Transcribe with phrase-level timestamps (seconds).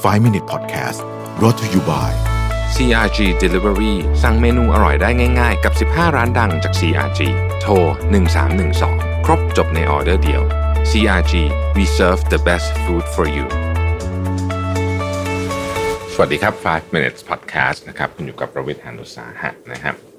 [0.00, 1.00] 5 Minute Podcast
[1.38, 2.10] brought to you by
[2.74, 7.20] CRG Delivery สั่งเมนูอร่อยได้ง่าย ๆ กับ 15 ร้านดังจาก CRG
[7.60, 7.72] โทร
[8.50, 10.42] 1312 ครบจบในออเดอร์เดียว
[10.90, 11.34] CRG
[11.76, 13.46] we serve the best food for you
[16.12, 20.09] สวัสดีครับ 5 minutes podcast นะครับ คุณอยู่กับประวิทยานุสาหะนะครับ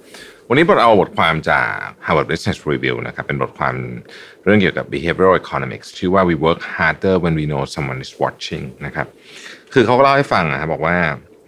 [0.54, 1.67] วันนี้เราเอาบทความจาก
[2.05, 3.75] Harvard Business Review นะครับเป็นบทความ
[4.43, 9.07] เรื่องเกี่ยวกับ behavioral economics ชื่อว่า we work harder when we know someone is watching นะครับ
[9.73, 10.98] คือเขาก็เล่าให้ฟังนะครับบอกว่า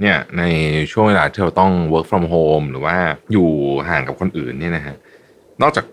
[0.01, 0.43] เนี่ยใน
[0.91, 2.97] ช่วงเวลาที่เราต้อง work from home หรือว่า
[3.31, 3.49] อยู่
[3.89, 4.95] ห่างกับคนอื่นเนี่ยนะฮะ
[5.61, 5.85] นอกจาก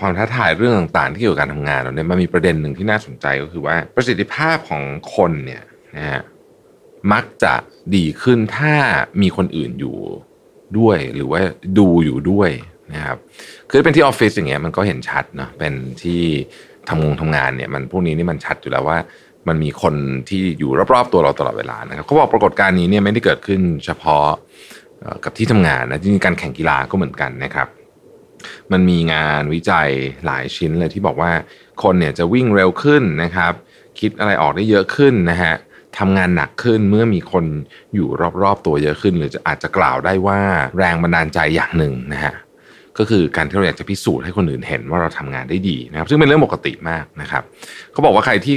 [0.00, 4.82] ความท้าทายเรื่องต่างๆที่เกี่ยวกับการทำงานแล้วเนี่ยมันมีประเด็นหนึ่งที่น่าสนใจก็คือว่าประสิทธิภาพของ
[5.16, 5.62] คนเนี่ย
[5.96, 6.22] นะฮะ
[7.12, 7.54] มักจะ
[7.96, 8.74] ดีขึ้นถ้า
[9.22, 9.98] มีคนอื่นอยู่
[10.78, 11.40] ด้วยหรือว่า
[11.78, 12.50] ดูอยู่ด้วย
[12.94, 13.18] นะครับ
[13.68, 15.72] คือเป็นที่ออฟฟิศอย่างเงี้ยมันก็เห็นชัดเนาะเป็น
[16.02, 16.20] ที่
[16.88, 18.98] ทำงงทำงานเนี่ยมันพวกนี้นี่มันชัดอยู่แล้วว่า
[19.48, 19.94] มันมีคน
[20.28, 24.26] ที่อยู่รอบๆตัวเราตลอดเวลานะครับเขาบอกปรากฏการณ์นี้เนี่ยไม่ได้เกิดขึ้นเฉพาะ
[25.24, 27.68] กับที่ทำงานนะจริงๆการแข่งกีฬาก็เหมือนกันนะครับ
[28.72, 29.88] มันมีงานวิจัย
[30.26, 31.32] หลายชิ้นเลยที่บอกว่า
[31.82, 33.52] คนเนี่ยจะวิ่งเร็วขึ้นนะครับ
[34.00, 35.54] คิดอะไรออกได้เยอะขึ้นนะฮะ
[35.98, 37.44] ทำงานหนักขึ้นเมื่อมีคน
[37.94, 38.08] อยู่
[38.42, 40.40] รอบๆตัวเยอะขึ้น หรือจะอาจจะกล่าวได้ว่า
[40.78, 42.34] แรงบันดาลใจอย่างหนึ่งนะฮะ
[42.98, 47.42] ก็คือการที่เราอยากจะพิสูจน์ให้คนอื่นเห็นว่าเราทำงานได้ดีนะครับ ซึ่งเป็นเรื่องปกติมากนะครับ
[47.92, 48.56] เขาบอกว่าใครที่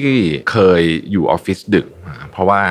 [0.52, 1.86] เคยอยู่ออฟฟิศดึก
[2.32, 2.62] เพราะว่า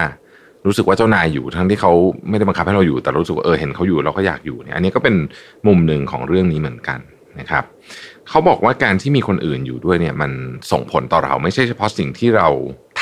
[0.67, 1.93] รู้สึกว่าเจ้านายอยู่ทั้งที่เขา
[2.29, 5.15] ไม่ได้บังคับให้เราอยู่แต่รู้สึกว่าเออเห็นเขาอยู่เราก็อยากอยู่เนี่ยอันนี้ก็เป็น
[5.67, 7.01] มุมหนึ่งของเรื่องนี้เหมือนกัน
[7.41, 7.65] นะครับ
[8.29, 10.31] เขาบอกว่าการที่มีคนอื่นอยู่ด้วยเนี่ยมัน
[10.71, 12.49] ส่งผลต่อเราไม่ใช่เฉพาะสิ่งที่เรา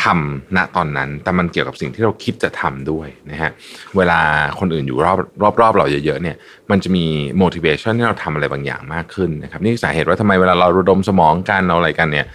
[0.02, 3.50] ทำณตอนนั้น แต่มันเกี่ยวกับสิ่งที่เราคิดจะทำด้วยนะฮะ
[3.96, 4.20] เวลา
[4.58, 6.36] คนอื่นอยู่รอบรอบรอบเราเยอะๆเนี่ย
[6.70, 7.04] มันจะมี
[7.42, 12.26] motivation ที่เราทำอะไรบางอย่างมากขึ้นนะครับนี่สาเหตุว่าทำไมเวลาเราระดมสมองกันเราอะไรกันเนี่ย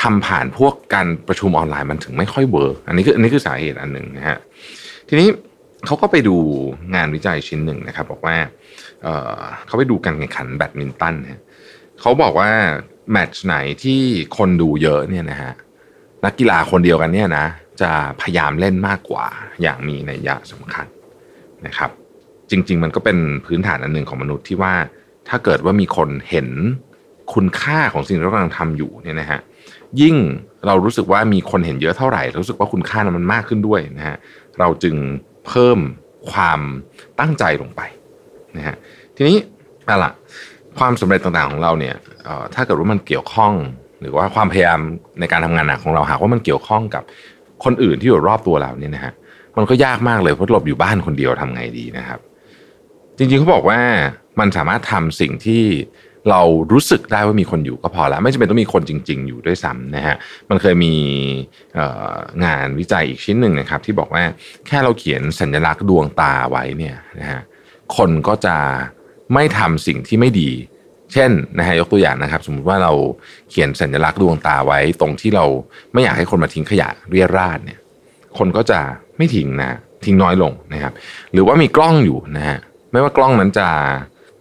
[0.00, 4.38] ทำผ่านพวกการประชุมออนไลน์มันถึงไม่ค่อย work อันนี้คืออันนี้คือสาเหตุอันหนึ่งนะฮะ
[5.08, 5.28] ทีนี้
[5.86, 6.36] เขาก็ไปดู
[6.94, 8.36] งานวิจัยชิ้นหนึ่งนะครับบอกว่า
[9.02, 11.42] เเขาไปดูการแข่งขันแบดมินตันนะ
[12.00, 12.50] เขาบอกว่า
[13.12, 14.00] match ไหนที่
[14.36, 15.52] คนดูเยอะเนี่ยนะฮะ
[16.24, 17.46] นักกีฬาคนเดียวกันเนี่ยนะ
[17.80, 17.90] จะ
[18.20, 19.26] พยายามเล่นมากกว่า
[19.62, 20.86] อย่างมีนัยยะสำคัญ
[21.66, 21.90] นะครับ
[22.50, 24.74] จริง ๆ มันก็เป็นพื้นฐานอันหนึ่งของมนุษย์ที่ว่า
[25.28, 26.48] ถ้าเกิดว่ามีคนเห็น
[27.34, 29.40] คุณค่าของสิ่งที่เรากำลังทำอยู่เนี่ยนะฮะ
[30.00, 30.16] ยิ่ง
[30.66, 34.16] เรารู้สึกว่ามีคนเห็นเยอะเท่าไหร่รู้สึกว่าคุณค่านั้นมันมากขึ้นด้วยนะฮะ
[34.58, 34.96] เราจึง
[35.46, 35.78] เพิ่ม
[36.30, 36.60] ความ
[37.20, 37.80] ตั้งใจลงไป
[38.56, 38.76] นะฮะ
[39.16, 39.38] ทีนี้
[39.88, 40.12] อะล่ะ
[40.78, 41.94] ความสำเร็จต่างๆของเราเนี่ย
[42.54, 43.52] ถ้าเกิดว่ามันเกี่ยวข้อง
[44.04, 44.80] หรือว่าความพยายาม
[45.20, 47.02] ในการทำงานหนักของเราหากว่ามันเกี่ยวข้องกับ
[47.64, 49.12] คนอื่นที่อยู่รอบตัวเราเนี่ยนะฮะ
[49.56, 52.20] มันก็ยากมากเลยเพราะเราอยู่บ้านคนเดียวทำไงดีนะครับ
[53.18, 53.80] จริงๆเขาบอกว่า
[54.40, 55.62] มันสามารถทำสิ่งที่
[56.30, 56.42] เรา
[56.72, 60.16] รู้สึกได้ว่ามีคนอยู่ก็พอแล้ว ไม่จำเป็นต้องมีคนจริง ๆ อยู่ด้วยซ้ำนะฮะ
[60.50, 60.94] มันเคยมี
[62.44, 64.24] งานวิจัยอีกชิ้นหนึ่งนะครับ ที่บอกว่า
[64.66, 67.40] แค่เราเขียนสัญลักษณ์ดวงตาไว้เนี่ยนะฮะ
[67.96, 68.56] คนก็จะ
[69.34, 70.50] ไม่ทำสิ่งที่ไม่ดี
[71.12, 72.92] เช่นนะฮะยกตัวอย่างนะครับ สมมุติว่าเรา
[73.50, 75.44] เขียนสัญลักษณ์ดวงตาไว้ตรงที่เรา
[75.92, 77.78] ไม่อยากให้คนมาทิ้งขยะเรียราดเนี่ย
[78.38, 78.80] คนก็จะ
[79.16, 79.70] ไม่ทิ้งนะ
[80.04, 80.92] ทิ้งน้อยลงนะครับ
[81.32, 82.58] หรือว่ามีกล้องอยู่นะฮะ
[82.92, 83.68] ไม่ว่ากล้องนั้นจะ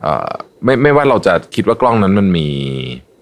[0.01, 0.31] เอ่อ
[0.63, 2.47] ไม่ไม่ว่าเราจะคิดว่ากล้องนั้นมันมี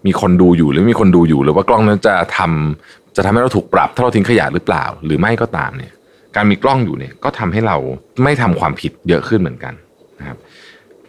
[0.06, 5.94] มีคนดูอยู่หรือมีคนดูอยู่ หรือว่ากล้องนั้นจะทำจะทำให้เราถูกปรับถ้าเราทิ้งขยะหรือเปล่า หรือไม่ก็ตามเนี่ย
[6.36, 7.78] การมีกล้องอยู่เนี่ยก็ทำให้เรา
[8.24, 9.74] ไม่ทำความผิดเยอะขึ้นเหมือนกัน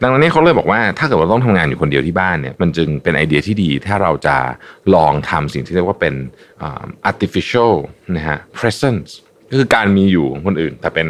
[0.03, 4.37] ดังนั้นเนี่เขาเลยบอกว่าถ้าเกิดว่าต้องทำงานอยู่คนเดียวที่บ้านเนี่ยมันจึงเป็นไอเดียที่ดี ถ้าเราจะ
[4.95, 6.15] ลองทำสิ่งที่เรียกว่าเป็น
[7.11, 7.73] artificial
[8.17, 9.11] นะฮะ presence
[9.51, 11.09] ก็คือการมีอยู่ของคนอื่น แต่เป็น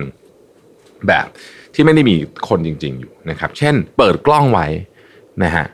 [1.08, 1.26] แบบ
[1.74, 2.16] ที่ไม่ได้มี
[2.48, 4.66] คนจริง ๆ อยู่นะครับ เช่น เปิดกล้องไว้
[5.44, 5.66] นะฮะ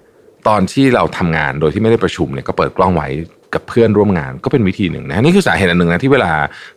[0.49, 3.09] ตอนที่เราทำงานโดยที่ไม่ได้ประชุมเนี่ยก็เปิดกล้องไว้
[3.55, 6.33] กับเพื่อนร่วมงานก็เป็นวิธีหนึ่งนะนี่คือสาเหตุอันหนึ่งนะที่เวลา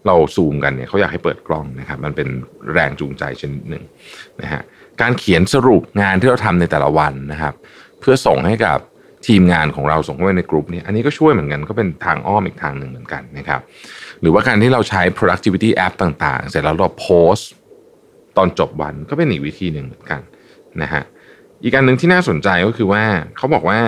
[0.06, 2.28] เราซูมกันเนี่ยเขาอยากให้เปิดกล้องนะครับมันเป็น
[2.74, 3.84] แรงจูงใจชนิดหนึ่ง
[4.42, 4.62] นะฮะ
[5.02, 7.54] การเขียนสรุปงานที่เราทำในแต่ละวันนะครับ
[8.00, 8.80] เพื่อส่งให้กับ
[9.28, 13.62] ทีมงานของเราส่งเข้าไปในกลุ่มนี้อันนี้ก็ช่วยเหมือนกันก็เป็นทางอ้อมอีกทางหนึ่งเหมือนกันนะครับ
[14.22, 17.50] หรือว่าการที่เราใช้ productivity app ต่างๆ เสร็จแล้วเราโพสต์
[18.38, 20.22] ตอนจบวันก็เป็นอีกวิธีหนึ่งเหมือนกัน
[20.82, 21.04] นะฮะ
[21.64, 23.04] อีกอันหนึ่งที่น่าสนใจก็คือว่า
[23.38, 23.80] เขาบอกว่า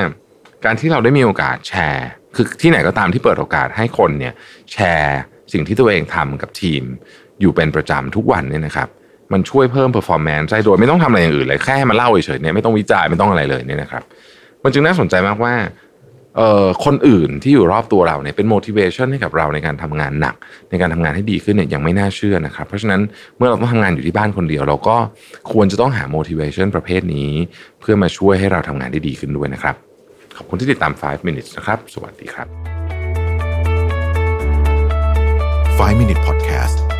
[0.66, 4.34] การที่เราได้มีโอกาสแชร์ คือที่ไหนก็ตามที่เปิดโอกาสให้คนเนี่ย
[4.72, 5.20] แชร์
[5.54, 6.84] สิ่งที่ตัวเองทำกับทีม
[7.42, 8.90] อยู่เป็นประจำทุกวันเนี่ยนะครับ
[9.34, 14.04] มันช่วยเพิ่ม performance ได้โดยไม่ต้องทำอะไรอย่างอื่นเลยแค่ให้มาเล่าเฉยๆเนี่ยไม่ต้องวิจัยไม่ต้องอะไรเลยเนี่ยนะครับ
[14.64, 15.54] มันจึงน่าสนใจมากว่า
[16.38, 20.36] เอ่อคนอื่นที่อยู่รอบตัวเราเนี่ยเป็น motivation ให้กับเราในการทำงานหนัก
[20.70, 23.02] ในการทำงานให้ดีขึ้นเนี่ยยังไม่น่าเชื่อนะครับ เพราะฉะนั้น
[23.38, 24.98] เมื่อเราต้องทำงานอยู่ที่บ้านคนเดียว เราก็
[25.52, 27.32] ควรจะต้องหา motivation ประเภทนี้
[27.80, 29.76] เพื่อมาช่วยให้เราทำงานได้ดีขึ้นด้วยนะครับ
[30.38, 32.48] ขอบคุณที่ติดตาม 5 minutes นะครับ สวัสดีครับ
[35.80, 36.93] 5 Minute Podcast